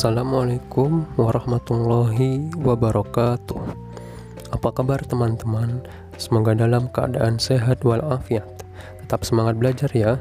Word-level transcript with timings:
Assalamualaikum 0.00 1.04
warahmatullahi 1.20 2.56
wabarakatuh 2.56 3.60
Apa 4.48 4.72
kabar 4.72 5.04
teman-teman? 5.04 5.84
Semoga 6.20 6.52
dalam 6.52 6.92
keadaan 6.92 7.40
sehat 7.40 7.80
walafiat. 7.80 8.44
Tetap 9.00 9.24
semangat 9.24 9.56
belajar 9.56 9.88
ya. 9.96 10.20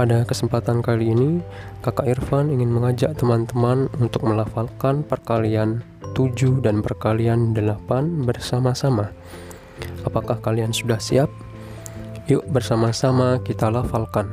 Pada 0.00 0.24
kesempatan 0.24 0.80
kali 0.80 1.12
ini 1.12 1.44
Kakak 1.84 2.08
Irfan 2.08 2.48
ingin 2.54 2.70
mengajak 2.70 3.18
teman-teman 3.18 3.90
Untuk 3.98 4.22
melafalkan 4.24 5.02
perkalian 5.04 5.84
7 6.16 6.64
dan 6.64 6.80
perkalian 6.80 7.52
8 7.52 8.24
bersama-sama. 8.24 9.12
Apakah 10.08 10.40
kalian 10.40 10.72
sudah 10.72 10.96
siap? 10.96 11.28
Yuk 12.24 12.48
bersama-sama 12.48 13.36
kita 13.44 13.68
lafalkan. 13.68 14.32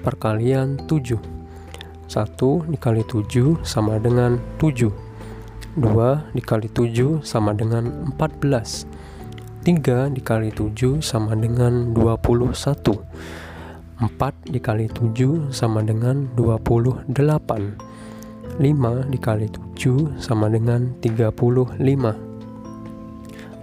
Perkalian 0.00 0.80
7 0.88 1.20
1 2.08 2.72
dikali 2.72 3.04
7 3.04 3.60
sama 3.60 4.00
dengan 4.00 4.40
7 4.56 5.09
2 5.78 6.34
dikali 6.34 6.66
7 6.66 7.22
sama 7.22 7.54
dengan 7.54 8.10
14 8.18 8.86
3 9.62 10.10
dikali 10.10 10.50
7 10.50 10.98
sama 10.98 11.38
dengan 11.38 11.94
21 11.94 12.98
4 14.00 14.50
dikali 14.50 14.90
7 14.90 15.52
sama 15.54 15.84
dengan 15.84 16.26
28 16.34 17.12
5 18.58 19.12
dikali 19.14 19.46
7 19.76 20.18
sama 20.18 20.50
dengan 20.50 20.90
35 20.98 21.78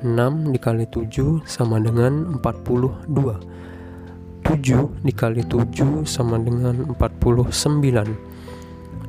6 0.06 0.54
dikali 0.54 0.86
7 0.88 1.42
sama 1.44 1.82
dengan 1.82 2.40
42 2.40 3.12
7 4.48 5.04
dikali 5.04 5.42
7 5.44 6.08
sama 6.08 6.40
dengan 6.40 6.88
49 6.96 8.37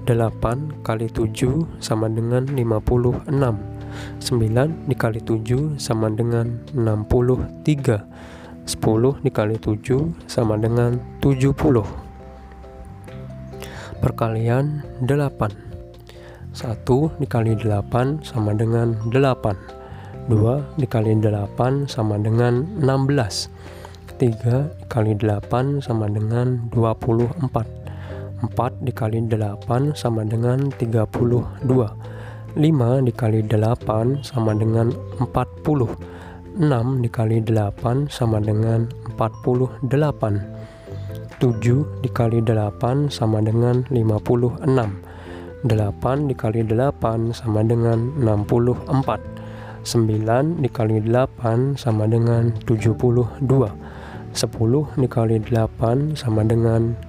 8 0.09 0.81
kali 0.81 1.13
7 1.13 1.69
sama 1.85 2.09
dengan 2.09 2.49
56 2.49 3.29
9 3.29 4.89
dikali 4.89 5.21
7 5.21 5.77
sama 5.77 6.09
dengan 6.09 6.65
63 6.73 8.01
10 8.65 9.25
dikali 9.25 9.57
7 9.61 10.29
sama 10.29 10.57
dengan 10.57 10.97
70 11.21 11.53
Perkalian 14.01 14.81
8 15.05 15.13
1 16.57 17.21
dikali 17.21 17.53
8 17.61 18.25
sama 18.25 18.57
dengan 18.57 18.97
8 19.13 20.33
2 20.33 20.81
dikali 20.81 21.13
8 21.21 21.89
sama 21.89 22.17
dengan 22.17 22.65
16 22.81 23.49
3 24.17 24.89
dikali 24.89 25.13
8 25.21 25.85
sama 25.85 26.09
dengan 26.09 26.69
24 26.73 27.88
4 28.39 28.87
dikali 28.87 29.19
8 29.27 29.99
sama 29.99 30.23
dengan 30.23 30.71
32 30.79 31.59
5 32.55 33.07
dikali 33.07 33.41
8 33.43 34.23
sama 34.23 34.55
dengan 34.55 34.95
40 35.19 36.19
6 36.59 37.03
dikali 37.03 37.39
8 37.43 38.11
sama 38.11 38.39
dengan 38.39 38.87
48 39.19 39.83
7 41.39 42.03
dikali 42.03 42.39
8 42.43 43.11
sama 43.11 43.39
dengan 43.43 43.87
56 43.91 44.67
8 45.67 46.31
dikali 46.31 46.63
8 46.67 47.35
sama 47.35 47.61
dengan 47.67 48.11
64 48.23 49.19
9 49.87 50.63
dikali 50.63 50.99
8 51.03 51.79
sama 51.79 52.11
dengan 52.11 52.55
72 52.67 53.39
10 53.43 54.99
dikali 54.99 55.37
8 55.43 56.19
sama 56.19 56.43
dengan 56.43 56.95
80 56.95 57.08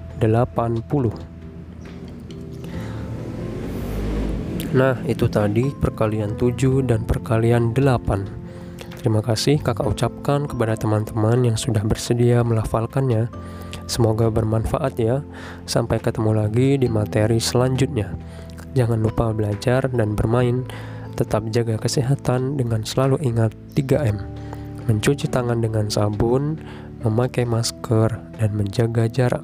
Nah 4.70 5.02
itu 5.10 5.26
tadi 5.26 5.74
perkalian 5.74 6.38
7 6.38 6.86
dan 6.86 7.08
perkalian 7.08 7.74
8 7.74 8.40
Terima 9.00 9.24
kasih 9.24 9.64
kakak 9.64 9.88
ucapkan 9.88 10.44
kepada 10.44 10.76
teman-teman 10.76 11.48
yang 11.48 11.56
sudah 11.56 11.80
bersedia 11.88 12.44
melafalkannya. 12.44 13.32
Semoga 13.88 14.28
bermanfaat 14.28 15.00
ya. 15.00 15.24
Sampai 15.64 16.04
ketemu 16.04 16.36
lagi 16.36 16.76
di 16.76 16.92
materi 16.92 17.40
selanjutnya. 17.40 18.12
Jangan 18.76 19.00
lupa 19.00 19.32
belajar 19.32 19.88
dan 19.88 20.20
bermain. 20.20 20.68
Tetap 21.16 21.48
jaga 21.48 21.80
kesehatan 21.80 22.60
dengan 22.60 22.84
selalu 22.88 23.20
ingat 23.28 23.52
3M 23.76 24.24
Mencuci 24.88 25.28
tangan 25.28 25.60
dengan 25.60 25.92
sabun 25.92 26.56
Memakai 27.04 27.44
masker 27.44 28.40
dan 28.40 28.50
menjaga 28.56 29.12
jarak 29.12 29.44